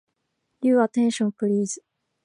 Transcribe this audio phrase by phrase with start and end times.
[0.63, 1.77] Your attention, please.